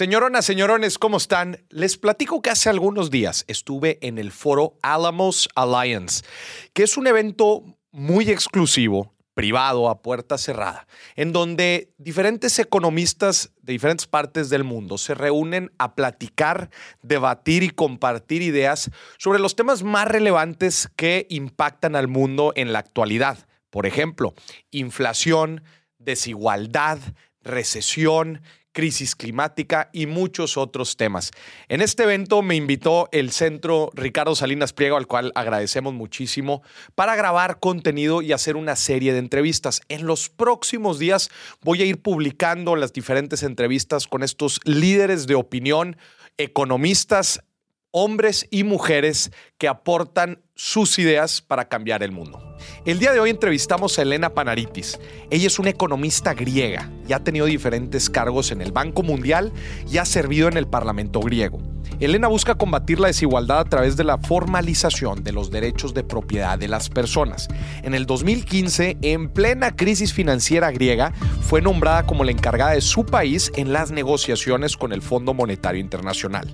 [0.00, 1.62] Señoronas, señorones, ¿cómo están?
[1.68, 6.24] Les platico que hace algunos días estuve en el foro Alamos Alliance,
[6.72, 10.86] que es un evento muy exclusivo, privado, a puerta cerrada,
[11.16, 16.70] en donde diferentes economistas de diferentes partes del mundo se reúnen a platicar,
[17.02, 22.78] debatir y compartir ideas sobre los temas más relevantes que impactan al mundo en la
[22.78, 23.46] actualidad.
[23.68, 24.32] Por ejemplo,
[24.70, 25.62] inflación,
[25.98, 27.00] desigualdad,
[27.42, 28.40] recesión,
[28.72, 31.30] crisis climática y muchos otros temas.
[31.68, 36.62] En este evento me invitó el Centro Ricardo Salinas Pliego, al cual agradecemos muchísimo,
[36.94, 39.80] para grabar contenido y hacer una serie de entrevistas.
[39.88, 41.30] En los próximos días
[41.62, 45.96] voy a ir publicando las diferentes entrevistas con estos líderes de opinión,
[46.36, 47.40] economistas,
[47.90, 52.54] hombres y mujeres que aportan sus ideas para cambiar el mundo.
[52.84, 55.00] El día de hoy entrevistamos a Elena Panaritis.
[55.30, 59.54] Ella es una economista griega y ha tenido diferentes cargos en el Banco Mundial
[59.90, 61.60] y ha servido en el Parlamento griego.
[62.00, 66.58] Elena busca combatir la desigualdad a través de la formalización de los derechos de propiedad
[66.58, 67.48] de las personas.
[67.82, 73.04] En el 2015, en plena crisis financiera griega, fue nombrada como la encargada de su
[73.04, 76.48] país en las negociaciones con el Fondo Monetario Internacional.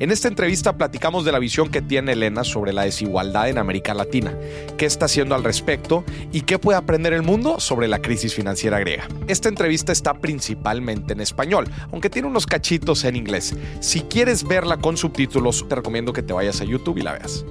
[0.00, 3.94] En esta entrevista platicamos de la visión que tiene Elena sobre la desigualdad en América
[3.94, 4.34] Latina,
[4.76, 8.78] qué está haciendo al respecto y qué puede aprender el mundo sobre la crisis financiera
[8.78, 9.06] griega.
[9.28, 13.54] Esta entrevista está principalmente en español, aunque tiene unos cachitos en inglés.
[13.80, 17.44] Si quieres verla con subtítulos, te recomiendo que te vayas a YouTube y la veas.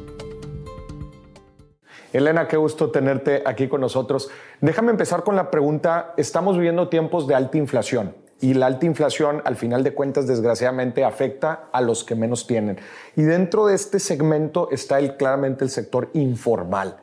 [2.11, 4.31] Elena, qué gusto tenerte aquí con nosotros.
[4.61, 9.41] Déjame empezar con la pregunta, estamos viviendo tiempos de alta inflación y la alta inflación,
[9.45, 12.77] al final de cuentas, desgraciadamente afecta a los que menos tienen.
[13.15, 16.97] Y dentro de este segmento está el, claramente el sector informal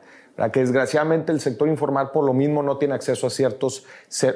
[0.51, 3.85] que desgraciadamente el sector informal por lo mismo no tiene acceso a ciertos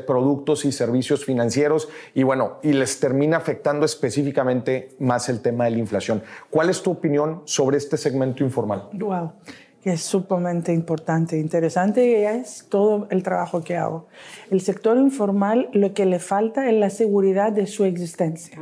[0.07, 5.71] productos y servicios financieros y bueno, y les termina afectando específicamente más el tema de
[5.71, 6.23] la inflación.
[6.49, 8.89] ¿Cuál es tu opinión sobre este segmento informal?
[8.93, 9.33] Wow,
[9.81, 14.07] que es sumamente importante, interesante y es todo el trabajo que hago.
[14.49, 18.57] El sector informal lo que le falta es la seguridad de su existencia.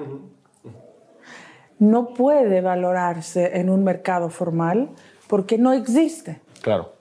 [1.78, 4.90] No puede valorarse en un mercado formal
[5.28, 6.40] porque no existe.
[6.62, 7.00] Claro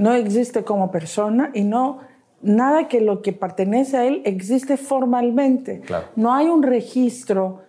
[0.00, 1.98] no existe como persona y no
[2.40, 5.82] nada que lo que pertenece a él existe formalmente.
[6.16, 7.60] No hay un registro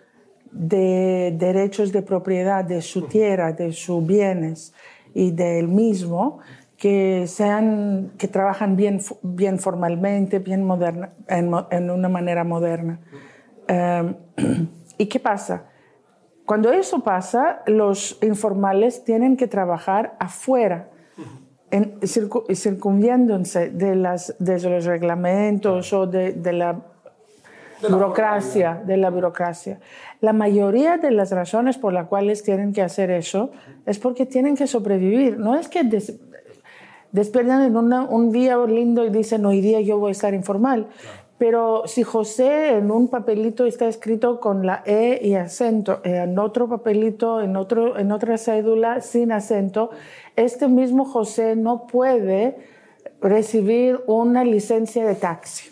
[0.50, 4.72] de derechos de propiedad de su tierra, de sus bienes
[5.14, 6.38] y del mismo
[6.76, 13.00] que sean que trabajan bien, bien formalmente, bien moderna, en, una manera moderna.
[13.68, 14.16] Em,
[14.98, 15.66] ¿Y qué pasa?
[16.44, 20.90] Cuando eso pasa, los informales tienen que trabajar afuera
[21.72, 26.91] en, circunviéndose de, las, de los reglamentos o de, la
[27.88, 29.80] burocracia, de la burocracia.
[30.20, 33.50] La mayoría de las razones por las cuales tienen que hacer eso
[33.86, 35.38] es porque tienen que sobrevivir.
[35.38, 35.82] No es que
[37.12, 40.86] despiertan en un día lindo y dicen, hoy día yo voy a estar informal.
[41.42, 46.68] Pero si José en un papelito está escrito con la E y acento, en otro
[46.68, 49.90] papelito, en, otro, en otra cédula sin acento,
[50.36, 52.58] este mismo José no puede
[53.20, 55.71] recibir una licencia de taxi.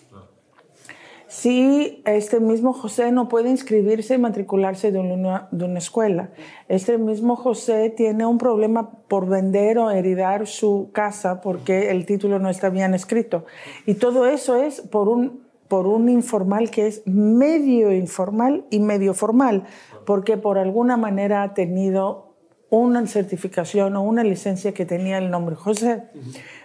[1.30, 6.30] Si este mismo José no puede inscribirse y matricularse de una, de una escuela,
[6.66, 12.40] este mismo José tiene un problema por vender o heredar su casa porque el título
[12.40, 13.44] no está bien escrito.
[13.86, 19.14] Y todo eso es por un, por un informal que es medio informal y medio
[19.14, 19.62] formal,
[20.06, 22.34] porque por alguna manera ha tenido
[22.70, 26.02] una certificación o una licencia que tenía el nombre José.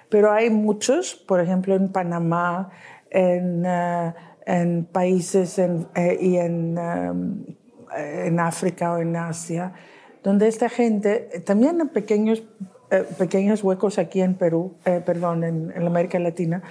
[0.09, 2.71] Pero hay muchos, por ejemplo, en Panamá,
[3.11, 4.13] en, eh,
[4.45, 9.73] en países eh, y en, eh, en África o en Asia,
[10.23, 12.43] donde esta gente, también en pequeños,
[13.17, 16.63] pequeños huecos aquí en Perú, perdón, en, en, América Latina,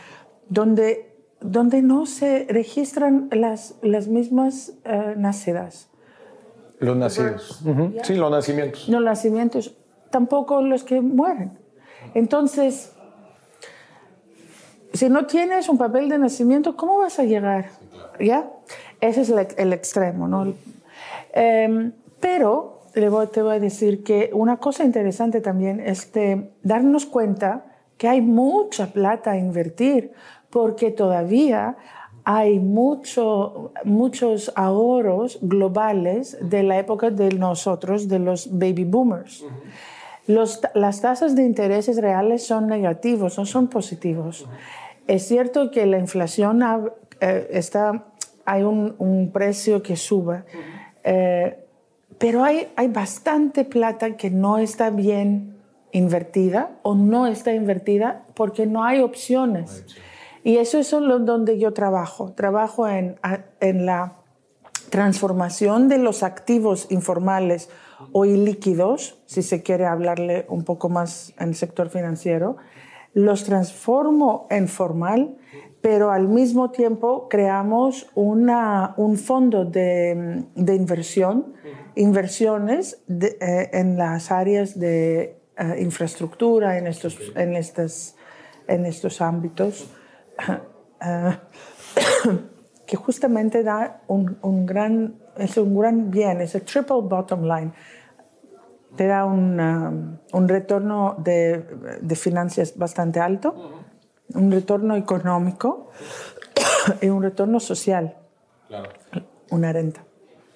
[0.49, 4.73] donde, donde no se registran las, las mismas
[5.17, 5.91] nacidas.
[6.81, 7.63] Los nacidos.
[8.03, 8.89] Sí, los nacimientos.
[8.89, 9.77] Los nacimientos,
[10.11, 11.59] tampoco los que mueren.
[12.15, 12.94] Entonces,
[14.95, 17.71] si no tienes un papel de nacimiento, ¿cómo vas a llegar?
[18.21, 18.49] ¿Ya?
[19.01, 20.55] Ese es el, extremo, ¿no?
[21.33, 26.11] Em, pero te voy a decir que una cosa interesante también es
[26.63, 27.67] darnos cuenta
[27.99, 30.13] que hay mucha plata a invertir,
[30.49, 31.77] porque todavía
[32.25, 39.45] hay mucho, muchos ahorros globales de la época de nosotros, de los baby boomers.
[40.27, 44.47] Los, las tasas de intereses reales son negativos, no son positivos.
[45.07, 46.63] Es cierto que la inflación
[47.21, 48.07] eh, está
[48.45, 50.45] hay un, precio que sube,
[51.03, 51.59] eh,
[52.19, 55.57] pero hay, hay bastante plata que no está bien
[55.93, 59.85] invertida o no está invertida porque no hay opciones.
[60.43, 62.33] Y eso es donde yo trabajo.
[62.33, 63.17] Trabajo en,
[63.61, 64.17] en la
[64.91, 67.71] transformación de los activos informales
[68.13, 72.57] o ilíquidos, si se quiere hablarle un poco más en el sector financiero,
[73.15, 75.37] los transformo en formal,
[75.81, 81.55] pero al mismo tiempo creamos una, un fondo de, de inversión,
[81.95, 88.17] inversiones eh, en las áreas de eh, infraestructura, en estos, en, estas,
[88.67, 89.89] en estos ámbitos,
[91.01, 91.39] eh,
[92.87, 97.73] que justamente da un, un, gran, es un gran bien, es el triple bottom line
[98.97, 101.65] te da un, un retorno de,
[102.01, 103.55] de, finanzas bastante alto,
[104.35, 105.91] un retorno económico
[107.01, 108.17] y un retorno social.
[108.69, 108.91] Claro.
[109.51, 110.05] Una renta.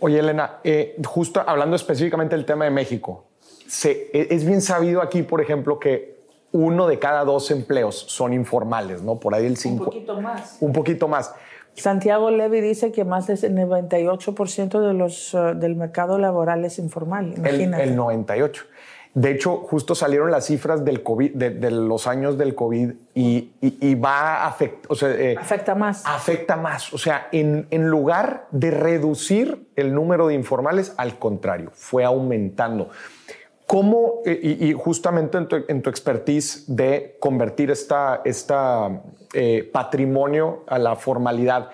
[0.01, 3.27] Oye, Elena, eh, justo hablando específicamente del tema de México,
[3.67, 6.19] se, e, es bien sabido aquí, por ejemplo, que
[6.53, 9.17] uno de cada dos empleos son informales, ¿no?
[9.17, 9.79] Por ahí el 5.
[9.79, 10.57] Un poquito más.
[10.61, 11.35] Un poquito más.
[11.79, 17.35] Santiago Levy dice que más del 98% de los, eh, del mercado laboral es informal.
[17.37, 17.85] Imagínate.
[17.85, 18.65] El, 98%.
[19.15, 23.95] De hecho, justo salieron las cifras del COVID, de, los años del COVID y, y,
[23.97, 24.93] va a afectar.
[24.93, 26.05] O sea, eh, afecta más.
[26.07, 26.93] Afecta más.
[26.93, 32.91] O sea, en, en, lugar de reducir el número de informales, al contrario, fue aumentando.
[33.69, 39.03] ¿Cómo, eh, y, justamente en tu, en expertise de convertir esta, esta
[39.35, 41.69] eh, patrimonio a la formalidad,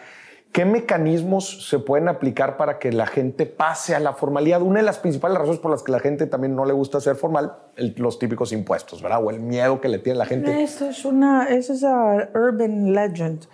[0.50, 4.60] ¿qué mecanismos se pueden aplicar para que la gente pase a la formalidad?
[4.60, 7.14] Una de las principales razones por las que la gente también no le gusta ser
[7.14, 9.24] formal, los típicos impuestos, ¿verdad?
[9.24, 10.64] O el miedo que le tiene la gente.
[10.64, 13.46] Eso es una, eso es una urban legend.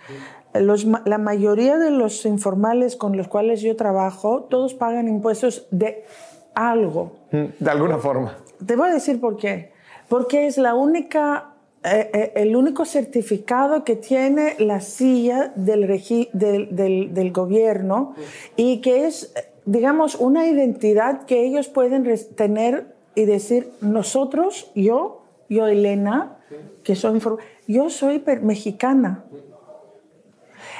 [1.05, 6.05] La mayoría de los informales con los cuales yo trabajo, todos pagan impuestos de
[6.53, 7.13] algo.
[7.31, 8.37] Mm, de alguna forma.
[8.65, 9.71] Te voy a decir por qué.
[10.07, 11.53] Porque es la única,
[11.83, 15.87] eh, eh, el único certificado que tiene la silla del,
[16.33, 18.15] del, del, gobierno
[18.55, 19.33] y que es,
[19.65, 22.03] digamos, una identidad que ellos pueden
[22.35, 26.37] tener y decir, nosotros, yo, yo Elena,
[26.83, 27.21] que soy,
[27.67, 29.23] yo soy mexicana.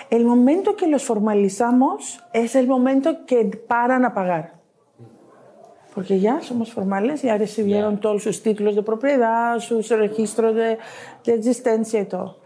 [0.10, 4.61] El momento que los formalizamos es el momento que paran a pagar
[5.94, 10.78] porque ya somos formales, ya recibieron todos sus títulos de propiedad, sus registros de,
[11.26, 12.40] de, existencia y todo.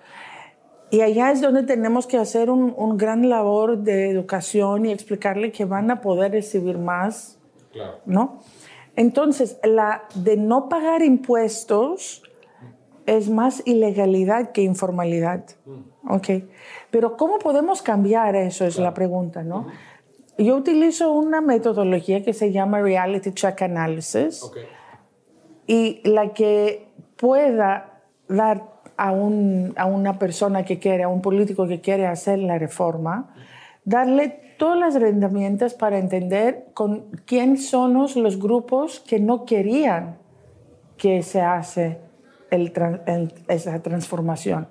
[0.90, 5.52] Y allá es donde tenemos que hacer un, un, gran labor de educación y explicarle
[5.52, 7.38] que van a poder recibir más,
[7.72, 8.00] claro.
[8.06, 8.40] ¿no?
[8.96, 12.24] Entonces, la de no pagar impuestos
[13.06, 16.12] es más ilegalidad que informalidad, mm.
[16.12, 16.28] ¿ok?
[16.92, 18.66] Pero ¿cómo podemos cambiar eso?
[18.66, 19.68] Es la pregunta, ¿no?
[20.38, 24.44] Yo utilizo una metodología que se llama Reality Check Analysis
[25.66, 31.68] y la que pueda dar a, un, a, una persona que quiere, a un político
[31.68, 33.34] que quiere hacer la reforma,
[33.86, 40.18] darle todas las herramientas para entender con quién son los grupos que no querían
[40.98, 42.00] que se hace
[42.52, 42.72] el,
[43.48, 44.70] esa transformación.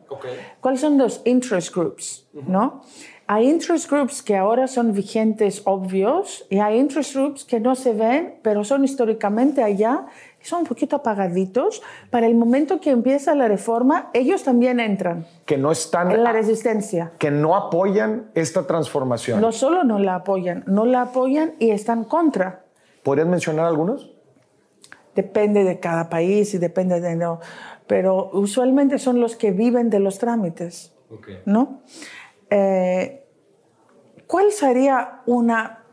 [0.61, 2.29] ¿Cuáles son los interest groups?
[2.33, 2.83] ¿no?
[3.27, 7.95] Hay interest groups que ahora son vigentes obvios y hay interest groups que no se
[7.95, 10.07] ven, pero son históricamente allá
[10.43, 11.83] y son un poquito apagaditos.
[12.11, 15.27] Para el momento que empieza la reforma, ellos también entran.
[15.47, 17.13] Que no están en la resistencia.
[17.19, 19.41] Que no apoyan esta transformación.
[19.41, 22.65] No solo no la apoyan, no la apoyan y están contra.
[23.03, 24.13] ¿Podrías mencionar algunos?
[25.15, 27.41] Depende de cada país y depende de no,
[27.87, 31.39] pero usualmente son los que viven de los trámites, okay.
[31.47, 31.81] ¿no?
[32.51, 33.25] Eh,
[34.27, 35.85] ¿cuál sería una,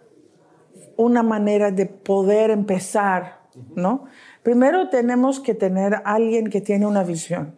[0.98, 3.42] una manera de poder empezar?
[3.76, 4.06] ¿no?
[4.44, 7.56] Primero tenemos que tener alguien que tiene una visión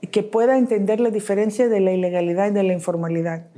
[0.00, 3.48] y que pueda entender la diferencia de la ilegalidad y de la informalidad.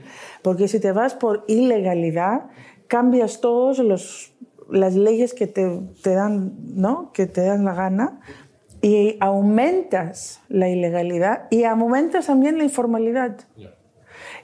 [0.42, 2.50] Porque si te vas por ilegalidad,
[2.88, 3.78] cambias todas
[4.68, 7.12] las leyes que te, te, dan, ¿no?
[7.12, 8.20] que te dan la gana
[8.80, 13.38] y aumentas la ilegalidad y aumentas también la informalidad.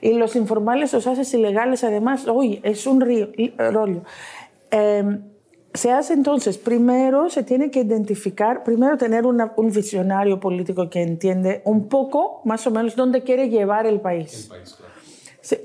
[0.01, 3.29] Y los informales los haces ilegales, además, hoy es un rollo.
[4.71, 5.23] Em,
[5.73, 11.61] se hace entonces, primero se tiene que identificar, primero tener un visionario político que entiende
[11.63, 14.49] un poco, más o menos, dónde quiere llevar el país.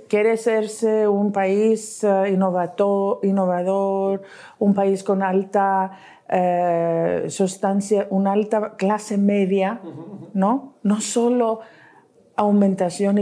[0.08, 4.22] Quiere hacerse un país uh, innovador,
[4.58, 5.98] un país con alta
[6.28, 9.80] eh, sustancia, una alta clase media,
[10.32, 10.74] ¿no?
[10.82, 11.60] No solo
[12.36, 13.18] aumentación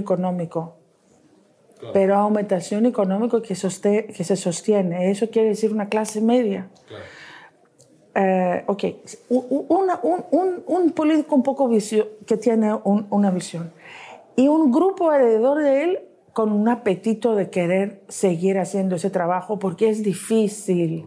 [1.82, 5.10] económica pero aumentación económica que, que se sostiene.
[5.10, 6.68] Eso quiere decir una clase media.
[8.14, 8.84] Eh, ok,
[9.30, 13.72] un, un, político un poco vicio, que tiene una visión
[14.36, 15.98] y un grupo alrededor de él
[16.32, 21.06] con un apetito de querer seguir haciendo ese trabajo porque es difícil.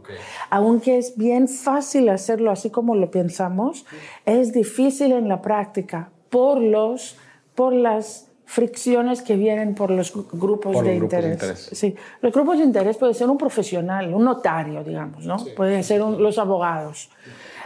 [0.52, 3.86] Aunque es bien fácil hacerlo así como lo pensamos,
[4.26, 7.18] es difícil en la práctica por, los,
[7.56, 11.70] por las fricciones que vienen por los grupos, de, interés.
[11.74, 15.38] Sí, los grupos de interés puede ser un profesional, un notario, digamos, ¿no?
[15.56, 17.10] Pueden ser los abogados.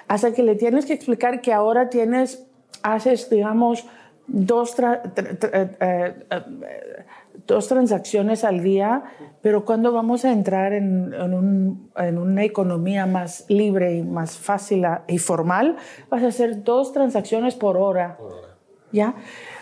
[0.07, 2.45] Hasta que le tienes que explicar que ahora tienes,
[2.81, 3.85] haces, digamos,
[4.25, 7.05] dos, eh, eh,
[7.45, 9.03] dos transacciones al día,
[9.41, 15.17] pero cuando vamos a entrar en, en, una economía más libre y más fácil y
[15.17, 15.75] formal,
[16.09, 18.17] vas a hacer dos transacciones por hora.
[18.17, 18.55] Por hora.
[18.91, 19.13] ¿Ya?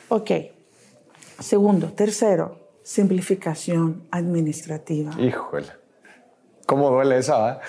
[0.09, 0.31] Ok.
[1.39, 1.93] Segundo.
[1.93, 5.19] Tercero, simplificación administrativa.
[5.19, 5.67] Híjole.
[6.65, 7.37] ¿Cómo duele esa?
[7.37, 7.61] ¿va?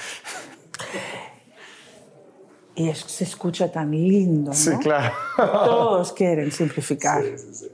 [2.74, 4.56] Y se escucha tan lindo, ¿no?
[4.56, 5.12] Sí, claro.
[5.36, 7.22] Todos quieren simplificar.
[7.22, 7.72] Sí, sí, sí.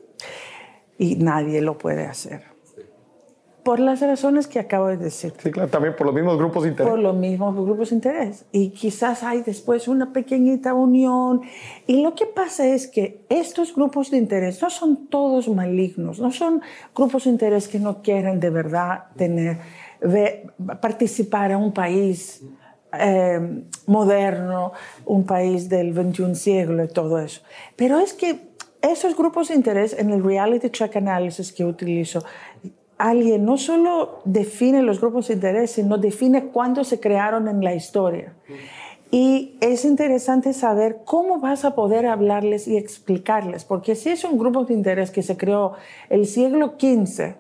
[0.99, 2.54] Y nadie lo puede hacer
[3.65, 5.33] por las razones que acabo de decir.
[5.43, 6.91] Sí, claro, también por los mismos grupos de interés.
[6.91, 8.45] Por los mismos grupos de interés.
[8.53, 11.41] Y quizás hay después una pequeñita unión.
[11.87, 16.31] Y lo que pasa es que estos grupos de interés no son todos malignos, no
[16.31, 16.61] son
[16.95, 19.59] grupos de interés que no quieren de verdad tener,
[20.81, 22.43] participar en un país
[22.99, 24.73] eh, moderno,
[25.07, 27.41] un país del 21 siglo y todo eso.
[27.77, 32.23] Pero es que esos grupos de interés en el reality check analysis que utilizo
[32.99, 37.75] alguien no solo define los grupos de interés, sino define cuándo se crearon en la
[37.75, 38.35] historia.
[39.11, 44.39] Y es interesante saber cómo vas a poder hablarles y explicarles, porque si es un
[44.39, 45.75] grupo de interés que se creó
[46.11, 47.35] el siglo XV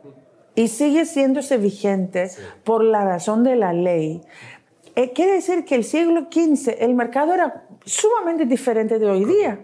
[0.54, 2.30] y sigue siéndose vigente
[2.62, 4.22] por la razón de la ley,
[4.94, 9.58] eh, quiere decir que el siglo XV el mercado era sumamente diferente de hoy día.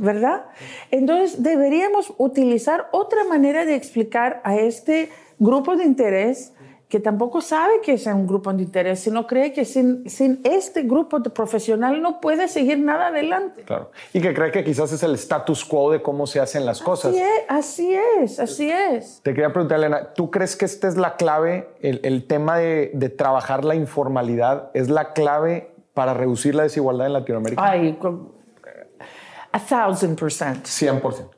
[0.00, 0.46] ¿Verdad?
[0.90, 6.52] Entonces deberíamos utilizar otra manera de explicar a este grupo de interés
[6.90, 10.82] que tampoco sabe que es un grupo de interés, sino cree que sin, sin este
[10.82, 13.62] grupo de profesional no puede seguir nada adelante.
[13.62, 13.92] Claro.
[14.12, 17.14] Y que cree que quizás es el status quo de cómo se hacen las cosas.
[17.48, 19.20] Así es, así es.
[19.22, 22.90] Te quería preguntar, Elena, ¿tú crees que esta es la clave, el, el tema de,
[22.92, 27.70] de, trabajar la informalidad, es la clave para reducir la desigualdad en Latinoamérica?
[27.70, 27.96] Ay,
[29.52, 30.64] a thousand percent.
[30.64, 31.30] 100%.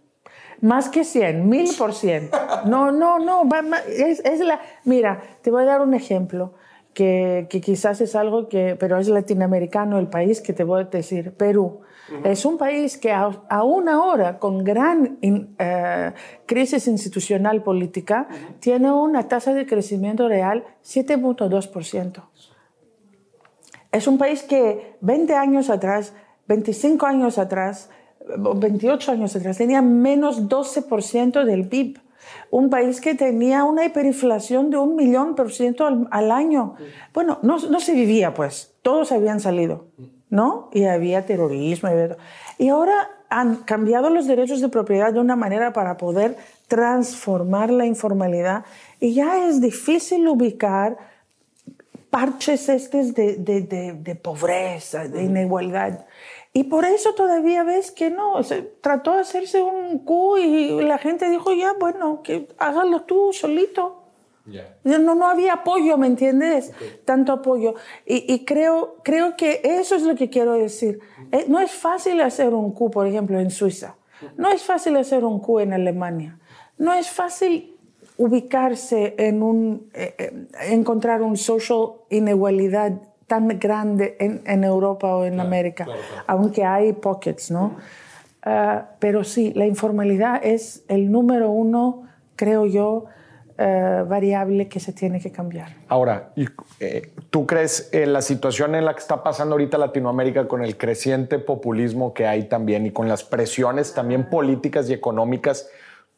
[0.60, 2.38] Más que 100, mil por ciento.
[2.66, 3.48] No, no, no.
[3.88, 6.54] Es, es, la, mira, te voy a dar un ejemplo
[6.94, 10.84] que, que, quizás es algo que, pero es latinoamericano el país que te voy a
[10.84, 11.80] decir, Perú.
[12.24, 16.12] Es un país que aún ahora, con gran eh,
[16.46, 18.28] crisis institucional política,
[18.60, 22.22] tiene una tasa de crecimiento real 7.2%.
[23.92, 26.12] Es un país que 20 años atrás,
[26.48, 27.88] 25 años atrás,
[28.36, 31.98] 28 años atrás, tenía menos 12% del PIB.
[32.50, 36.74] Un país que tenía una hiperinflación de un millón por ciento al, año.
[37.12, 38.74] Bueno, no, no, se vivía, pues.
[38.82, 39.86] Todos habían salido,
[40.30, 40.68] ¿no?
[40.72, 41.88] Y había terrorismo.
[42.58, 46.36] Y, y ahora han cambiado los derechos de propiedad de una manera para poder
[46.68, 48.64] transformar la informalidad.
[49.00, 50.98] Y ya es difícil ubicar
[52.10, 56.04] parches estos de, de, de, de pobreza, de inigualdad.
[56.54, 60.98] Y por eso todavía ves que no, se trató de hacerse un Q y la
[60.98, 63.98] gente dijo, ya, bueno, que hágalo tú solito.
[64.84, 66.72] No, no había apoyo, ¿me entiendes?
[67.04, 67.74] Tanto apoyo.
[68.04, 70.98] Y, y, creo, creo que eso es lo que quiero decir.
[71.30, 73.96] Eh, no es fácil hacer un Q, por ejemplo, en Suiza.
[74.36, 76.38] No es fácil hacer un Q en Alemania.
[76.76, 77.76] No es fácil
[78.16, 82.92] ubicarse en un, eh, eh, encontrar un social inigualidad
[83.32, 85.86] tan grande en, en Europa o en América,
[86.26, 87.76] aunque hay pockets, ¿no?
[88.42, 92.02] Ah, pero sí, la informalidad es el número uno,
[92.36, 93.06] creo yo,
[93.56, 95.68] ah, variable que se tiene que cambiar.
[95.88, 96.34] Ahora,
[96.78, 100.76] eh, ¿tú crees en la situación en la que está pasando ahorita Latinoamérica con el
[100.76, 105.70] creciente populismo que hay también y con las presiones también políticas y económicas?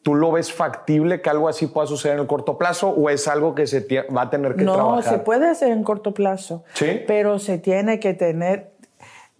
[0.05, 3.27] ¿Tú lo ves factible que algo así pueda suceder en el corto plazo o es
[3.27, 4.97] algo que se va a tener que trabajar?
[4.97, 6.63] No, se puede hacer en corto plazo.
[6.75, 7.01] Sí.
[7.07, 8.73] Pero se tiene que tener,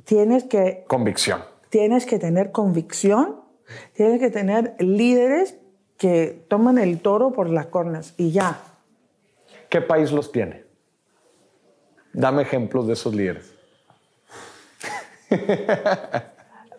[0.05, 0.83] tienes que...
[0.87, 1.43] Convicción.
[1.69, 3.41] Tienes que tener convicción,
[3.93, 5.55] tienes que tener líderes
[5.99, 8.57] que toman el toro por las cornas y ya.
[9.69, 10.63] ¿Qué país los tiene?
[12.11, 13.53] Dame ejemplos de esos líderes.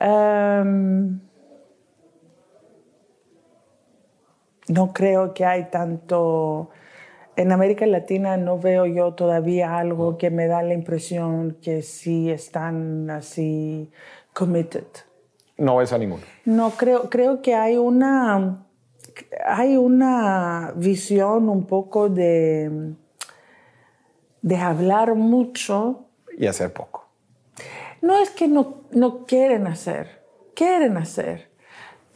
[0.01, 1.21] um,
[4.69, 6.71] no creo que hay tanto...
[7.37, 12.31] En América Latina no veo yo todavía algo que me da la impresión que sí
[12.31, 13.91] están así
[14.33, 14.87] committed.
[15.59, 16.23] No ves a ninguno.
[16.47, 18.65] No, creo, creo que hay una,
[19.47, 22.95] hay una visión un poco de,
[24.41, 26.07] de hablar mucho.
[26.39, 27.07] Y hacer poco.
[28.01, 30.23] No es que no, no quieren hacer,
[30.55, 31.46] quieren hacer,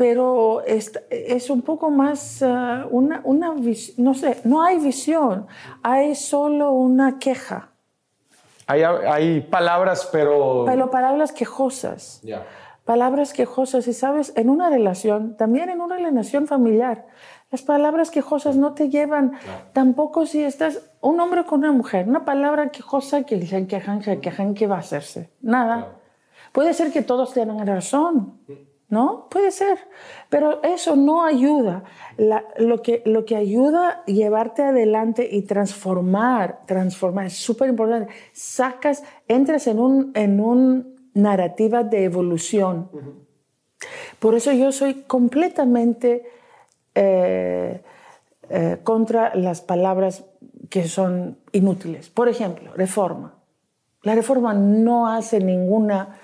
[0.00, 3.54] pero es, es un poco más uh, una, una
[3.98, 5.46] no sé, no hay visión,
[5.82, 7.68] hay solo una queja.
[8.66, 10.64] Hay, hay palabras, pero...
[10.64, 12.22] Pero palabras quejosas.
[12.22, 12.46] Ya
[12.86, 13.86] palabras quejosas.
[13.88, 17.06] Y sabes, en una relación, también en una relación familiar,
[17.50, 19.34] las palabras quejosas no te llevan,
[19.74, 24.18] tampoco si estás un hombre con una mujer, una palabra quejosa que dicen quejan, que
[24.18, 25.30] quejan, ¿qué va a hacerse?
[25.42, 25.98] Nada.
[26.52, 28.40] Puede ser que todos tengan razón,
[28.90, 29.28] ¿no?
[29.30, 29.78] Puede ser,
[30.28, 31.84] pero eso no ayuda.
[32.18, 38.12] lo, que, lo que ayuda a llevarte adelante y transformar, transformar, es súper importante.
[38.32, 42.90] Sacas, entras en un, en un narrativa de evolución.
[44.18, 46.24] Por eso yo soy completamente
[46.94, 47.82] eh,
[48.48, 50.24] eh, contra las palabras
[50.68, 52.10] que son inútiles.
[52.10, 53.34] Por ejemplo, reforma.
[54.02, 56.18] La reforma no hace ninguna,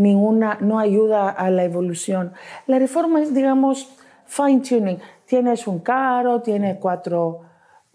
[0.00, 2.32] ninguna, no ayuda a la evolución.
[2.66, 3.88] La reforma es, digamos,
[4.26, 4.98] fine tuning.
[5.26, 7.42] Tienes un carro, tiene cuatro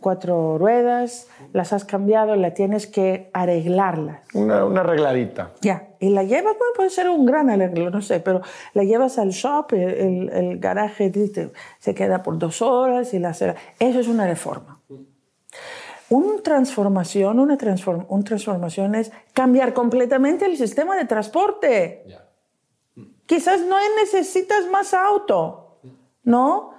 [0.06, 4.20] cuatro ruedas, las has cambiado, la tienes que arreglarlas.
[4.36, 5.54] Una, una arregladita.
[5.62, 8.42] Ya, y la llevas, puede ser un gran arreglo, no sé, pero
[8.76, 11.12] la llevas al shop, el, el, garaje
[11.80, 14.75] se queda por dos horas y la Eso es una reforma.
[16.10, 22.06] Una transformación, una, transform, una transformación es cambiar completamente el sistema de transporte.
[23.26, 25.80] Quizás no necesitas más auto,
[26.24, 26.76] ¿no?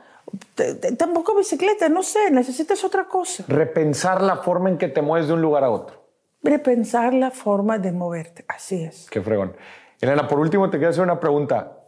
[0.99, 3.45] tampoco bicicleta, no sé, necesitas otra cosa.
[3.49, 6.05] Repensar la forma en que te mueves de un lugar a otro.
[6.43, 9.09] Repensar la forma de moverte, así es.
[9.11, 9.57] Qué fregón.
[10.01, 11.86] Elena, por último te quiero hacer una pregunta.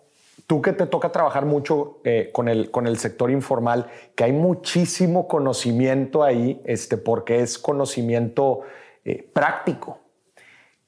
[0.48, 4.32] Tú que te toca trabajar mucho eh, con, el, con el sector informal, que hay
[4.32, 8.62] muchísimo conocimiento ahí, este, porque es conocimiento
[9.04, 10.00] eh, práctico.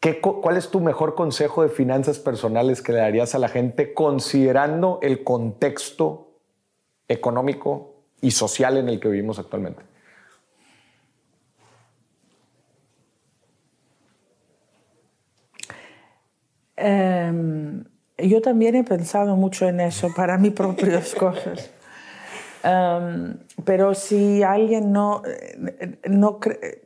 [0.00, 3.94] ¿Qué, ¿Cuál es tu mejor consejo de finanzas personales que le darías a la gente
[3.94, 6.30] considerando el contexto
[7.06, 9.82] económico y social en el que vivimos actualmente.
[16.76, 17.84] Em,
[18.28, 21.70] yo también he pensado mucho en eso para mis propias cosas.
[22.62, 25.22] Em, pero si alguien no,
[26.08, 26.82] no cree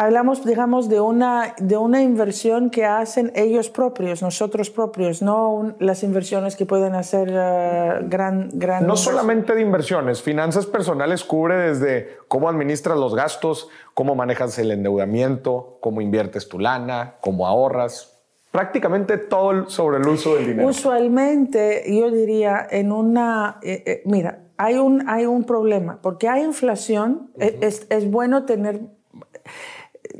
[0.00, 6.02] hablamos, digamos, de una, de una inversión que hacen ellos propios, nosotros propios, no las
[6.02, 8.86] inversiones que pueden hacer uh, gran, gran...
[8.86, 14.70] No solamente de inversiones, finanzas personales cubre desde cómo administras los gastos, cómo manejas el
[14.70, 20.66] endeudamiento, cómo inviertes tu lana, cómo ahorras, prácticamente todo sobre el uso del dinero.
[20.66, 23.58] Usualmente, yo diría, en una...
[23.62, 28.98] Eh, eh, mira, hay un, hay un problema, porque hay inflación, es, es bueno tener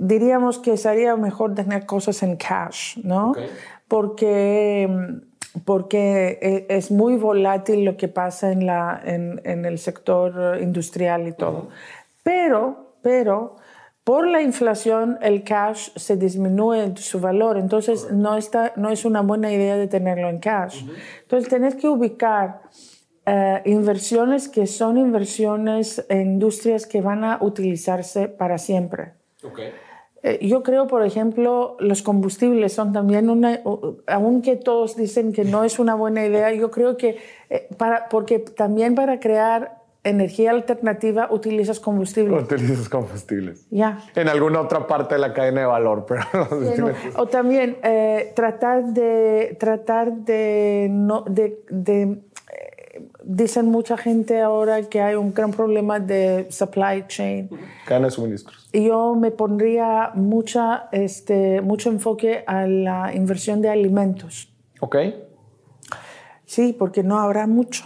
[0.01, 3.33] diríamos que sería mejor tener cosas en cash, ¿no?
[3.87, 4.89] Porque,
[5.65, 11.29] porque e, es muy volátil lo que pasa en, la, en, en el sector industrial
[11.29, 11.69] y todo.
[12.23, 13.57] Pero, pero,
[14.03, 19.21] por la inflación el cash se disminuye su valor, entonces no, está, no es una
[19.21, 20.83] buena idea de tenerlo en cash.
[21.23, 22.63] Entonces tenés que ubicar
[23.27, 29.13] eh, inversiones que son inversiones en industrias que van a utilizarse para siempre.
[29.43, 29.73] Okay.
[30.23, 33.61] Eh, yo creo, por ejemplo, los combustibles son también una,
[34.07, 38.39] aunque todos dicen que no es una buena idea, yo creo que, eh, para, porque
[38.39, 42.43] también para crear energía alternativa utilizas combustibles.
[42.43, 43.67] Utilizas combustibles.
[43.71, 44.01] Ya.
[44.15, 46.25] En alguna otra parte de la cadena de valor, pero
[47.17, 52.23] O también eh, tratar de, tratar de, no, de, de
[53.23, 57.49] dicen mucha gente ahora que hay un gran problema de supply chain.
[57.87, 58.69] Cadena de suministros.
[58.73, 64.53] Yo me pondría mucha, este, mucho enfoque a la inversión de alimentos.
[64.81, 64.97] Ok.
[66.45, 67.85] Sí, porque no habrá mucho.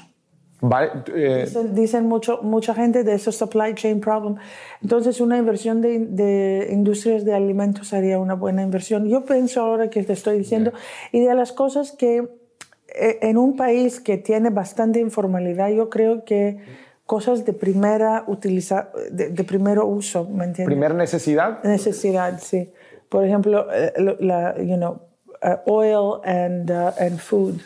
[1.15, 4.37] Eh, dicen, mucho, mucha gente de esos supply chain problem.
[4.83, 9.07] Entonces, una inversión de, de, industrias de alimentos sería una buena inversión.
[9.07, 10.73] Yo pienso ahora que te estoy diciendo,
[11.13, 12.29] y de las cosas que
[12.95, 16.59] en un país que tiene bastante informalidad, yo creo que
[17.07, 20.67] cosas de primera utiliza, de, de primero uso, ¿me entiendes?
[20.67, 21.63] ¿Primera necesidad?
[21.65, 22.73] Necesidad, sí.
[23.09, 25.01] Por ejemplo, eh, la, you know,
[25.43, 27.61] uh, oil and, uh, and food.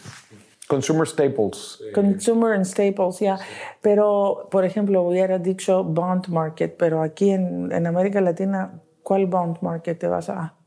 [0.67, 1.81] Consumer staples.
[1.95, 3.39] Consumer and staples, ya.
[3.81, 9.59] Pero, por ejemplo, hubiera dicho bond market, pero aquí en, en América Latina, ¿cuál bond
[9.63, 10.58] market te vas a...?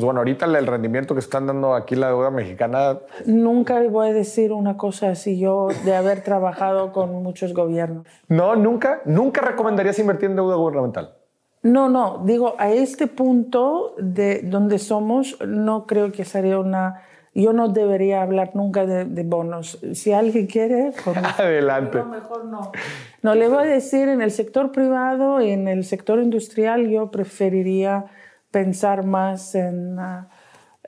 [0.00, 3.00] Pues bueno, ahorita el rendimiento que están dando aquí la deuda mexicana.
[3.26, 8.06] Nunca voy a decir una cosa así yo de haber trabajado con muchos gobiernos.
[8.26, 11.16] No, nunca, nunca recomendarías invertir en deuda gubernamental.
[11.62, 17.02] No, no, digo, a este punto de donde somos, no creo que sería una...
[17.34, 19.78] Yo no debería hablar nunca de, de bonos.
[19.92, 21.98] Si alguien quiere, con- Adelante.
[21.98, 22.72] No, mejor no.
[23.20, 27.10] No, le voy a decir, en el sector privado y en el sector industrial yo
[27.10, 28.06] preferiría
[28.50, 30.28] pensar más en, ah,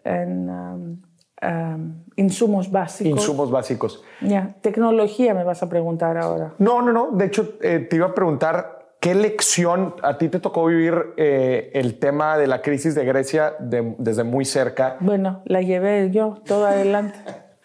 [0.04, 1.02] en um,
[1.42, 3.10] um, insumos básicos.
[3.20, 4.02] Insumos básicos.
[4.20, 6.54] Ya, Tecnología me vas a preguntar ahora.
[6.58, 7.10] No, no, no.
[7.12, 11.70] De hecho, eh, te iba a preguntar qué lección a ti te tocó vivir eh,
[11.74, 14.96] el tema de la crisis de Grecia de- desde muy cerca.
[15.00, 17.18] Bueno, la llevé yo todo adelante.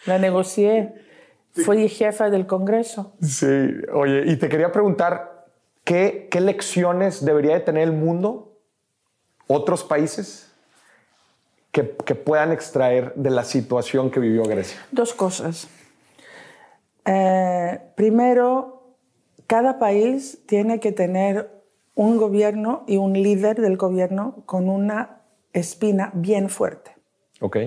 [0.06, 0.94] La negocié.
[1.66, 3.16] Fui jefa del Congreso.
[3.20, 3.48] Sí,
[3.92, 5.46] oye, y te quería preguntar,
[5.84, 8.47] ¿qué, qué lecciones debería de tener el mundo,
[9.48, 10.52] otros países,
[11.72, 14.80] que, que puedan extraer de la situación que vivió Grecia?
[14.92, 15.68] Dos cosas.
[17.06, 18.96] Eh, primero,
[19.48, 21.50] cada país tiene que tener
[21.96, 25.22] un gobierno y un líder del gobierno con una
[25.54, 26.92] espina bien fuerte.
[27.40, 27.58] Ok.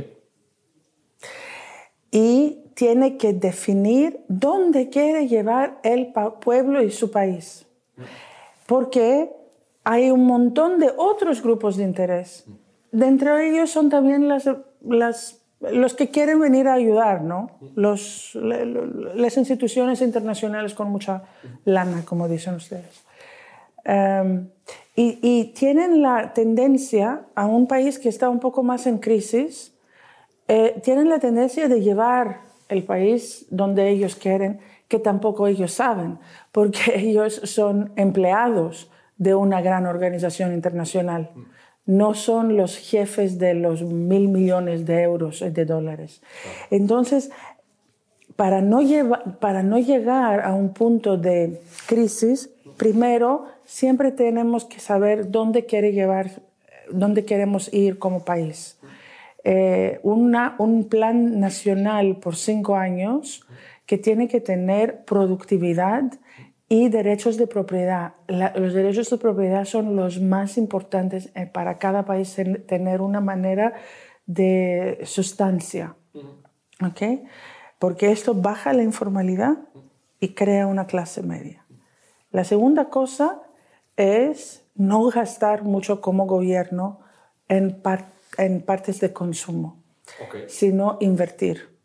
[2.11, 7.67] Y tiene que definir dónde quiere llevar el pueblo y su país.
[8.67, 9.31] Porque
[9.85, 12.45] hay un montón de otros grupos de interés.
[12.93, 14.49] Dentro de ellos son también las,
[15.61, 17.51] los que quieren venir a ayudar, ¿no?
[17.75, 21.23] Las instituciones internacionales con mucha
[21.65, 23.05] lana, como dicen ustedes.
[23.87, 24.49] Um,
[24.95, 29.73] y, y tienen la tendencia a un país que está un poco más en crisis,
[30.49, 36.19] eh, tienen la tendencia de llevar el país donde ellos quieren, que tampoco ellos saben,
[36.51, 38.91] porque ellos son empleados
[39.21, 41.31] de una gran organización internacional.
[41.85, 46.23] No son los jefes de los mil millones de euros, eh, de dólares.
[46.71, 47.31] Entonces,
[48.37, 48.81] para no,
[49.41, 55.93] para no llegar a un punto de crisis, primero siempre tenemos que saber dónde quiere
[55.93, 56.31] llevar,
[56.91, 58.79] dónde queremos ir como país.
[59.45, 63.47] Eh, un plan nacional por cinco años
[63.85, 66.05] que tiene que tener productividad
[66.73, 68.15] y derechos de propiedad.
[68.29, 73.03] La- los derechos de propiedad son los más importantes eh, para cada país en- tener
[73.03, 73.75] una manera
[74.27, 75.97] de sustancia.
[76.83, 77.03] ¿ok?
[77.79, 79.59] Porque esto baja la informalidad
[80.21, 81.67] y crea una clase media.
[82.31, 83.43] La segunda cosa
[83.97, 87.01] es no gastar mucho como gobierno
[87.49, 89.83] en, par- en partes de consumo,
[90.49, 91.77] sino invertir.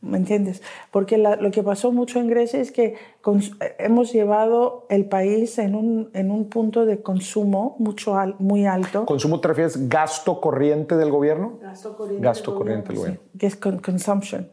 [0.00, 0.62] ¿Me entiendes?
[0.92, 5.58] Porque la- lo que pasó mucho en Grecia es que cons- hemos llevado el país
[5.58, 9.04] en un, en un punto de consumo mucho al- muy alto.
[9.06, 11.58] ¿Consumo te refieres gasto corriente del gobierno?
[11.60, 13.20] Gasto corriente, Gasto corriente del gobierno.
[13.36, 14.48] que es con- consumption.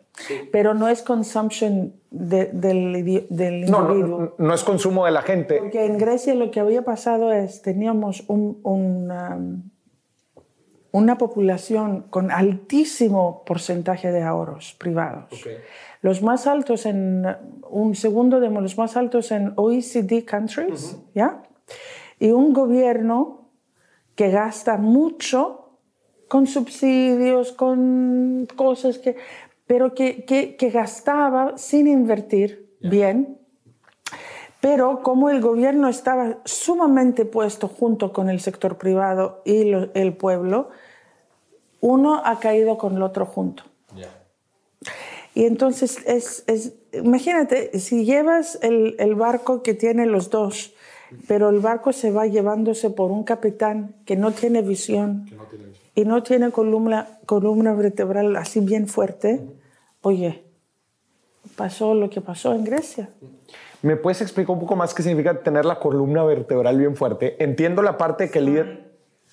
[0.51, 4.19] Pero no es consumption de- del, del No, individuo.
[4.21, 5.59] no, no es consumo de la gente.
[5.59, 9.61] Porque en Grecia lo que había pasado es, teníamos un- un, um,
[10.95, 15.29] una población con altísimo porcentaje de ahorros privados.
[16.01, 17.25] Los más altos en,
[17.69, 21.43] un segundo de los más altos en OECD countries, ¿ya?
[22.19, 23.49] Y un gobierno
[24.15, 25.79] que gasta mucho
[26.29, 29.17] con subsidios, con cosas que,
[29.67, 33.37] pero que, que, que gastaba sin invertir bien.
[34.61, 40.13] Pero como el gobierno estaba sumamente puesto junto con el sector privado y lo- el
[40.15, 40.69] pueblo,
[41.85, 43.63] uno ha caído con el otro junto.
[45.35, 50.73] Y entonces, es, es- imagínate, si llevas el, el barco que tiene los dos,
[51.27, 55.29] pero el barco se va llevándose por un capitán que no tiene visión
[55.93, 59.41] y no tiene columna, columna vertebral así bien fuerte,
[60.01, 60.43] oye,
[61.55, 63.09] pasó lo que pasó en Grecia.
[63.81, 67.35] ¿Me puedes explicar un poco más qué significa tener la columna vertebral bien fuerte?
[67.43, 68.84] Entiendo la parte que el líder,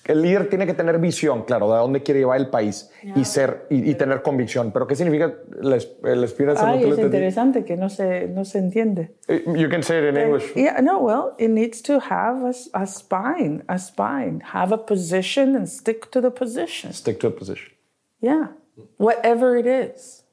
[0.05, 3.23] el líder tiene que tener visión, claro, de a dónde quiere llevar el país y
[3.23, 4.71] ser y, y tener convicción.
[4.71, 9.15] Pero ¿qué significa la, la no Ay, es interesante que no se, no se entiende.
[9.27, 10.53] Eh, You can say it in English.
[10.55, 14.41] Yeah, no, well, it needs to have a, a spine, a spine.
[14.53, 16.91] Have a position and stick to the position.
[16.91, 17.71] Stick to a position.
[18.19, 18.47] Yeah,
[18.97, 20.23] whatever it is.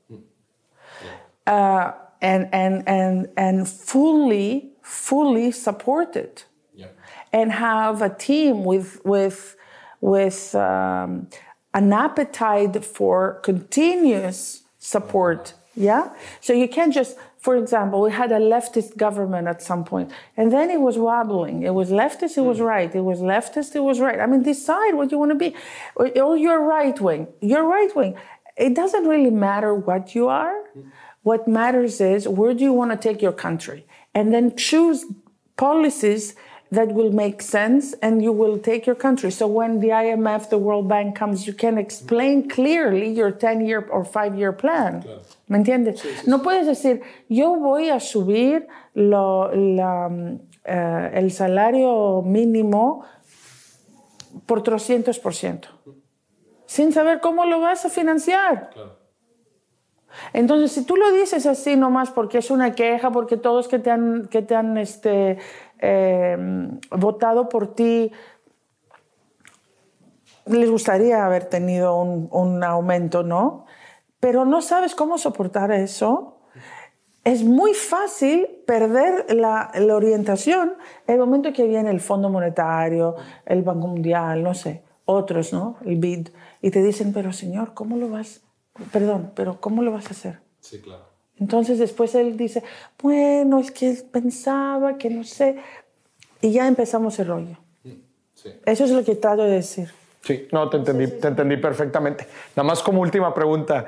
[1.46, 6.46] Uh, and, and, and, and fully, fully support it.
[7.32, 9.56] And have a team with, with,
[10.00, 11.28] with um,
[11.74, 15.54] an appetite for continuous support.
[15.74, 16.12] Yeah?
[16.40, 20.52] So you can't just, for example, we had a leftist government at some point, and
[20.52, 21.62] then it was wobbling.
[21.62, 22.92] It was leftist, it was right.
[22.94, 24.20] It was leftist, it was right.
[24.20, 25.54] I mean, decide what you want to be.
[25.96, 27.28] Oh, you're right wing.
[27.40, 28.16] You're right wing.
[28.56, 30.54] It doesn't really matter what you are.
[31.22, 33.86] What matters is where do you want to take your country?
[34.14, 35.04] And then choose
[35.56, 36.34] policies
[36.70, 39.30] that will make sense and you will take your country.
[39.30, 43.86] So when the IMF, the World Bank comes, you can explain clearly your 10 year
[43.90, 45.02] or 5 year plan.
[45.02, 45.22] Claro.
[45.48, 46.00] ¿Me entiendes?
[46.00, 53.04] Sí, sí, no puedes decir, yo voy a subir lo, la, uh, el salario mínimo
[54.46, 55.66] por 300%,
[56.66, 58.70] sin saber cómo lo vas a financiar.
[58.70, 59.00] Claro.
[60.32, 63.90] Entonces, si tú lo dices así nomás porque es una queja, porque todos que te
[63.90, 65.38] han, que te han este,
[65.82, 68.12] Em, votado por ti,
[70.44, 73.64] les gustaría haber tenido un, aumento, ¿no?
[74.20, 76.36] Pero no sabes cómo soportar eso.
[77.24, 80.74] Es muy fácil perder la, la orientación
[81.06, 83.16] el momento que viene el Fondo Monetario,
[83.46, 85.76] el Banco Mundial, no sé, otros, ¿no?
[85.84, 86.28] El BID,
[86.60, 88.42] y te dicen, pero señor, ¿cómo lo vas?
[88.92, 90.40] Perdón, pero ¿cómo lo vas a hacer?
[90.60, 91.09] Sí, claro.
[91.40, 92.62] Entonces después él dice,
[93.02, 95.56] bueno, es que pensaba que no sé,
[96.42, 97.56] y ya empezamos el rollo.
[98.64, 99.90] Eso es lo que trato de decir.
[100.22, 102.26] Sí, no, te entendí, te entendí perfectamente.
[102.54, 103.86] Nada más como última pregunta,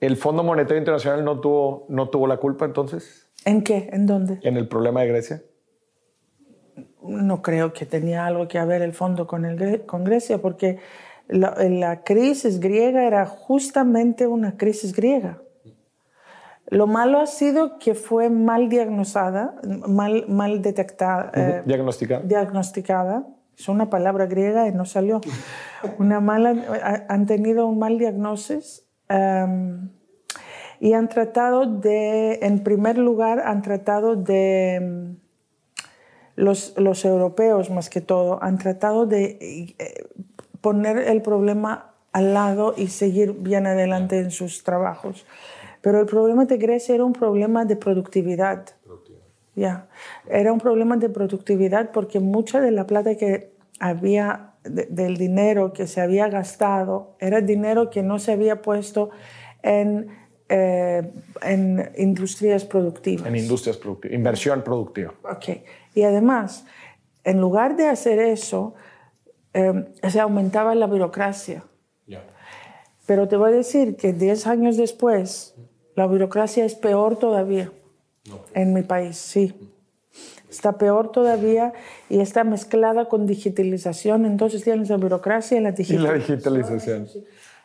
[0.00, 3.28] ¿el Fondo Monetario Internacional no tuvo, no tuvo la culpa entonces?
[3.44, 3.90] ¿En qué?
[3.92, 4.38] ¿En dónde?
[4.42, 5.42] ¿En el problema de Grecia?
[7.02, 10.78] No creo que tenía algo que ver el fondo con, el, con Grecia, porque
[11.26, 15.42] la, la crisis griega era justamente una crisis griega.
[16.72, 19.56] Lo malo ha sido que fue mal diagnosticada,
[19.86, 21.30] mal, mal detectada.
[21.34, 22.22] Eh, diagnosticada.
[22.22, 23.26] Diagnosticada.
[23.58, 25.20] Es una palabra griega y no salió.
[25.98, 29.90] Una mala, han tenido un mal diagnóstico em,
[30.80, 35.16] y han tratado de, en primer lugar, han tratado de, em,
[36.36, 40.08] los, los europeos más que todo, han tratado de eh,
[40.62, 45.26] poner el problema al lado y seguir bien adelante en sus trabajos.
[45.82, 48.64] Pero el problema de Grecia era un problema de productividad.
[49.54, 49.88] Ya,
[50.30, 55.86] era un problema de productividad porque mucha de la plata que había, del dinero que
[55.86, 59.10] se había gastado, era dinero que no se había puesto
[59.62, 60.08] en,
[60.48, 63.26] eh, en industrias productivas.
[63.26, 65.12] En industrias productivas, inversión productiva.
[65.24, 65.60] Ok,
[65.94, 66.64] y además,
[67.24, 68.74] en lugar de hacer eso,
[69.52, 71.64] eh, se aumentaba la burocracia.
[73.04, 75.56] Pero te voy a decir que 10 años después,
[75.94, 77.70] la burocracia es peor todavía
[78.54, 79.54] en mi país, sí.
[80.50, 81.72] Está peor todavía
[82.10, 84.26] y está mezclada con digitalización.
[84.26, 86.14] Entonces tienes la burocracia y la digitalización.
[86.14, 87.08] Y la digitalización.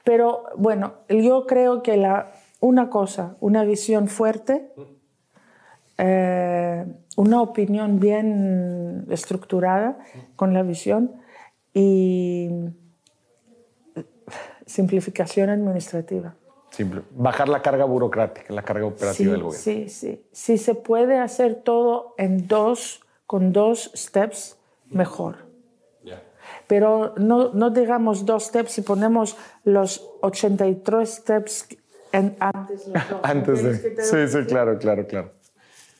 [0.06, 4.72] Pero bueno, yo creo que la, una cosa, una visión fuerte,
[5.98, 6.86] eh,
[7.18, 9.98] una opinión bien estructurada
[10.38, 11.12] con la visión
[11.74, 12.50] y
[14.66, 16.36] simplificación administrativa.
[17.12, 19.64] Bajar la carga burocrática, la carga operativa del gobierno.
[19.64, 20.26] Sí, sí.
[20.32, 24.58] Si se puede hacer todo en dos, con dos steps,
[24.90, 25.48] mejor.
[26.68, 31.68] Pero no, no digamos dos steps y ponemos los 83 steps
[32.12, 32.90] en, antes.
[33.24, 34.04] antes de.
[34.04, 35.32] Sí, sí, claro, claro, claro.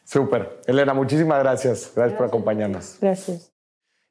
[0.04, 0.62] Súper.
[0.68, 1.92] Elena, muchísimas gracias.
[1.96, 2.98] Gracias por acompañarnos.
[3.02, 3.52] Gracias.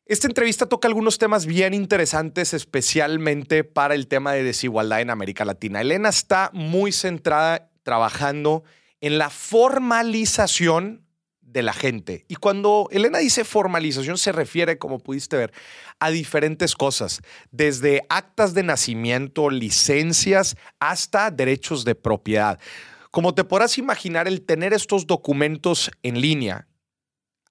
[0.08, 5.44] Esta entrevista toca algunos temas bien interesantes, especialmente para el tema de desigualdad en América
[5.44, 5.80] Latina.
[5.80, 8.62] Elena está muy centrada trabajando
[9.00, 11.04] en la formalización
[11.40, 12.24] de la gente.
[12.28, 15.52] Y cuando Elena dice formalización se refiere, como pudiste ver,
[15.98, 22.60] a diferentes cosas, desde actas de nacimiento, licencias, hasta derechos de propiedad.
[23.10, 26.68] Como te podrás imaginar, el tener estos documentos en línea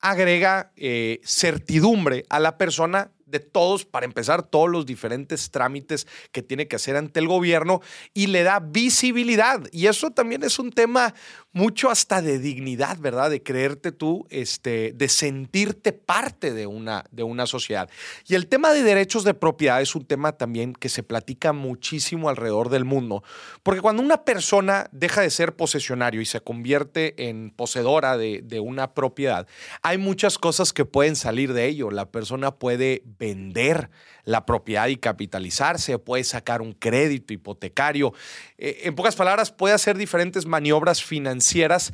[0.09, 6.43] agrega eh, certidumbre a la persona de todos, para empezar, todos los diferentes trámites que
[6.43, 7.81] tiene que hacer ante el gobierno
[8.13, 9.61] y le da visibilidad.
[9.71, 11.13] Y eso también es un tema
[11.55, 13.29] mucho hasta de dignidad, ¿verdad?
[13.29, 17.89] De creerte tú, este, de sentirte parte de una, de una sociedad.
[18.27, 22.27] Y el tema de derechos de propiedad es un tema también que se platica muchísimo
[22.27, 23.23] alrededor del mundo,
[23.63, 28.59] porque cuando una persona deja de ser posesionario y se convierte en poseedora de, de
[28.59, 29.47] una propiedad,
[29.81, 31.89] hay muchas cosas que pueden salir de ello.
[31.89, 33.89] La persona puede vender
[34.25, 38.13] la propiedad y capitalizarse, puede sacar un crédito hipotecario.
[38.57, 41.93] Eh, en pocas palabras, puede hacer diferentes maniobras financieras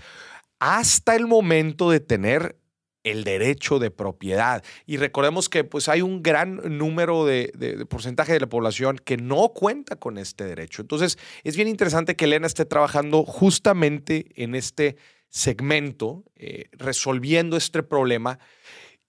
[0.60, 2.58] hasta el momento de tener
[3.04, 4.64] el derecho de propiedad.
[4.86, 9.50] Y recordemos que pues, hay un gran número de, porcentaje de la población que no
[9.50, 10.82] cuenta con este derecho.
[10.82, 14.98] Entonces, es bien interesante que Elena esté trabajando justamente en este
[15.30, 18.40] segmento, eh, resolviendo este problema.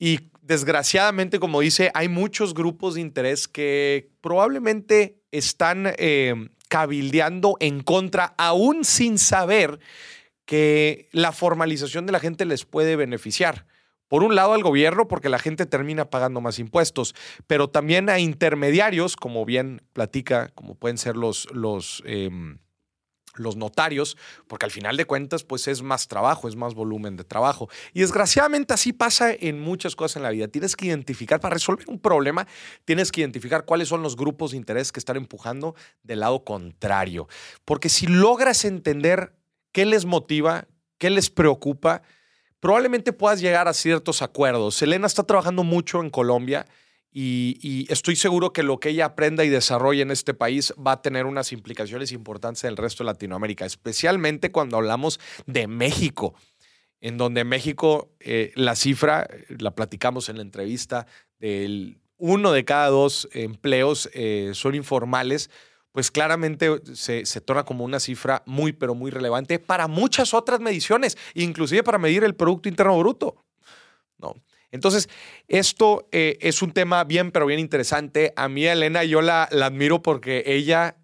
[0.04, 6.34] Y desgraciadamente, como dice, hay muchos grupos de interés que probablemente están eh,
[6.66, 9.78] cabildeando en contra, aún sin saber
[10.44, 13.64] que la formalización de la gente les puede beneficiar.
[14.08, 17.14] Por un lado al gobierno, porque la gente termina pagando más impuestos,
[17.46, 21.46] pero también a intermediarios, como bien platica, como pueden ser los,
[22.06, 22.58] em,
[23.34, 24.16] los notarios,
[24.46, 27.68] porque al final de cuentas, pues es más trabajo, es más volumen de trabajo.
[27.92, 30.48] Y desgraciadamente así pasa en muchas cosas en la vida.
[30.48, 32.46] Tienes que identificar, para resolver un problema,
[32.84, 37.28] tienes que identificar cuáles son los grupos de interés que están empujando del lado contrario.
[37.64, 39.34] Porque si logras entender
[39.72, 40.66] qué les motiva,
[40.98, 42.02] qué les preocupa,
[42.60, 44.80] probablemente puedas llegar a ciertos acuerdos.
[44.82, 46.66] Elena está trabajando mucho en Colombia
[47.12, 51.02] y, estoy seguro que lo que ella aprenda y desarrolle en este país va a
[51.02, 56.34] tener unas implicaciones importantes en el resto de Latinoamérica, especialmente cuando hablamos de México,
[57.00, 61.06] en donde México, eh, la cifra, la platicamos en la entrevista,
[61.38, 65.50] del uno de cada dos empleos eh, son informales
[65.90, 70.58] pues claramente se, se, torna como una cifra muy, pero muy relevante para muchas otras
[70.58, 73.36] mediciones, inclusive para medir el Producto Interno Bruto.
[74.16, 74.36] ¿no?
[74.72, 75.08] Entonces,
[75.48, 78.32] esto eh, es un tema bien, pero bien interesante.
[78.36, 80.96] A mí, Elena, yo la, admiro porque ella,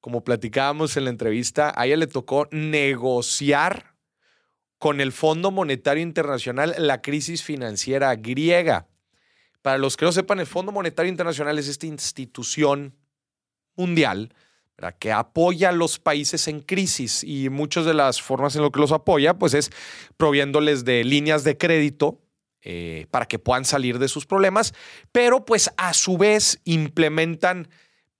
[0.00, 3.94] como platicábamos en la entrevista, a ella le tocó negociar
[4.78, 8.88] con el Fondo Monetario Internacional la crisis financiera griega.
[9.62, 12.96] Para los que no sepan, el Fondo Monetario Internacional es esta institución
[13.76, 14.34] mundial
[14.90, 18.80] que apoya a los países en crisis y muchas de las formas en las que
[18.80, 19.70] los apoya pues es
[20.16, 22.21] proviéndoles de líneas de crédito
[22.62, 24.74] eh, para que puedan salir de sus problemas,
[25.10, 27.68] pero pues a su vez implementan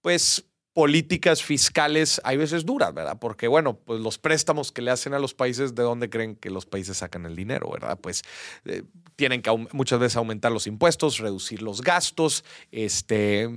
[0.01, 3.17] pues políticas fiscales hay veces duras, ¿verdad?
[3.19, 6.49] Porque, bueno, pues los préstamos que le hacen a los países, ¿de dónde creen que
[6.49, 7.99] los países sacan el dinero, ¿verdad?
[8.01, 8.23] Pues
[8.65, 8.83] eh,
[9.15, 13.47] tienen que muchas veces aumentar los impuestos, reducir los gastos, este,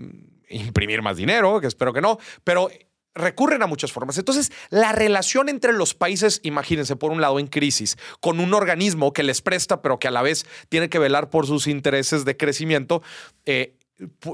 [0.49, 2.69] imprimir más dinero, que espero que no, pero
[3.17, 4.19] recurren a muchas formas.
[4.19, 9.13] Entonces, la relación entre los países, imagínense, por un lado en crisis, con un organismo
[9.13, 12.37] que les presta, pero que a la vez tiene que velar por sus intereses de
[12.37, 13.03] crecimiento,
[13.45, 13.75] eh,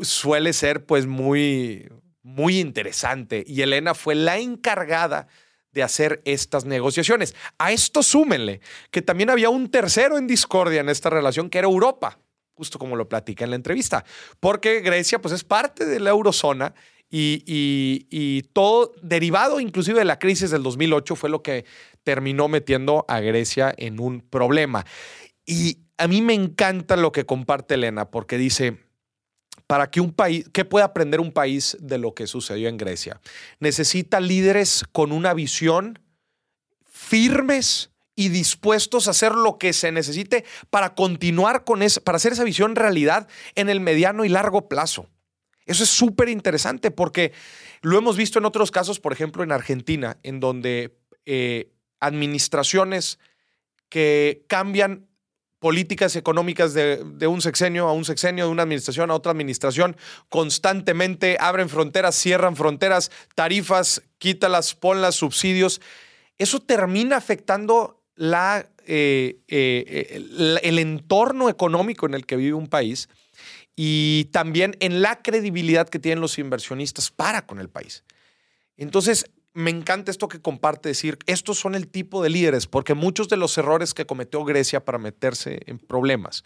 [0.03, 1.89] suele ser pues muy,
[2.23, 5.29] muy interesante y Elena fue la encargada
[5.73, 7.35] de hacer estas negociaciones.
[7.59, 11.69] A esto súmenle que también había un tercero en discordia en esta relación, que era
[11.69, 12.19] Europa,
[12.55, 14.05] justo como lo platica en la entrevista,
[14.39, 16.75] porque Grecia pues es parte de la eurozona
[17.15, 21.67] y, todo derivado inclusive de la crisis del 2008 fue lo que
[22.03, 24.87] terminó metiendo a Grecia en un problema.
[25.45, 28.79] Y a mí me encanta lo que comparte Elena, porque dice,
[29.67, 33.21] para que un país, ¿qué puede aprender un país de lo que sucedió en Grecia?
[33.61, 35.99] Necesita líderes con una visión
[36.91, 42.33] firmes y dispuestos a hacer lo que se necesite para continuar con eso, para hacer
[42.33, 45.09] esa visión realidad en el mediano y largo plazo.
[45.67, 47.33] Eso es súper interesante porque
[47.83, 51.71] lo hemos visto en otros casos, por ejemplo en Argentina, en donde eh,
[52.01, 53.19] administraciones
[53.89, 55.07] que cambian
[55.63, 59.97] políticas económicas de, un sexenio a un sexenio, de una administración a otra administración,
[60.29, 65.81] constantemente abren fronteras, cierran fronteras, tarifas, quítalas, ponlas, subsidios.
[66.37, 70.25] Eso termina afectando la, eh, eh,
[70.65, 73.09] el, entorno económico en el que vive un país
[73.77, 78.05] y también en la credibilidad que tienen los inversionistas para con el país.
[78.77, 83.29] Entonces, me encanta esto que comparte, decir, estos son el tipo de líderes, porque muchos
[83.29, 86.45] de los errores que cometió Grecia para meterse en problemas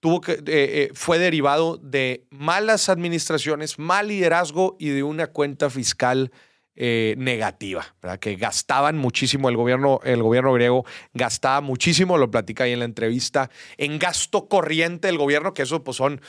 [0.00, 5.70] tuvo que, eh, eh, fue derivado de malas administraciones, mal liderazgo y de una cuenta
[5.70, 6.30] fiscal
[6.76, 10.84] eh, negativa, que gastaban muchísimo, el gobierno, el gobierno griego
[11.14, 15.82] gastaba muchísimo, lo platica ahí en la entrevista, en gasto corriente del gobierno, que eso
[15.82, 16.20] pues, son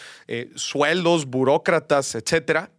[0.55, 2.71] sueldos, burócratas, etcétera,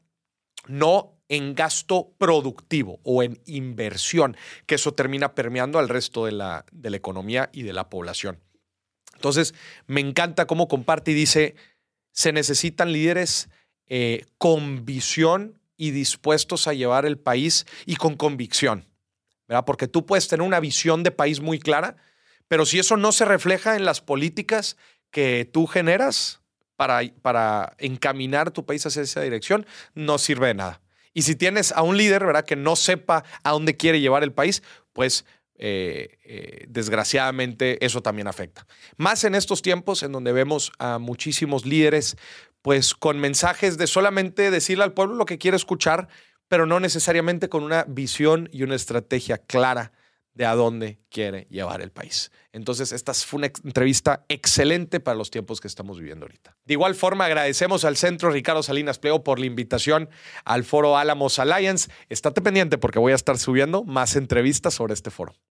[0.67, 6.64] no en gasto productivo o en inversión, que eso termina permeando al resto de la,
[6.73, 8.41] de la economía y de la población.
[9.14, 9.55] Entonces,
[9.87, 11.55] me encanta cómo comparte y dice,
[12.12, 13.49] se necesitan líderes
[13.87, 18.85] eh, con visión y dispuestos a llevar el país y con convicción,
[19.47, 19.64] ¿verdad?
[19.64, 21.97] Porque tú puedes tener una visión de país muy clara,
[22.49, 24.76] pero si eso no se refleja en las políticas
[25.11, 26.43] que tú generas
[26.76, 30.83] para, para encaminar tu país hacia esa dirección, no sirve de nada.
[31.14, 34.33] Y si tienes a un líder, ¿verdad?, que no sepa a dónde quiere llevar el
[34.33, 34.62] país,
[34.93, 35.24] pues
[35.61, 38.66] eh, eh, desgraciadamente eso también afecta.
[38.97, 42.16] Más en estos tiempos en donde vemos a muchísimos líderes
[42.63, 46.09] pues con mensajes de solamente decirle al pueblo lo que quiere escuchar,
[46.49, 49.93] pero no necesariamente con una visión y una estrategia clara
[50.39, 52.31] de a dónde quiere llevar el país.
[52.53, 56.57] Entonces, esta fue una entrevista excelente para los tiempos que estamos viviendo ahorita.
[56.65, 60.09] De igual forma, agradecemos al Centro Ricardo Salinas Pleo por la invitación
[60.45, 61.91] al foro Álamos Alliance.
[62.09, 65.35] Estate pendiente porque voy a estar subiendo más entrevistas sobre este foro.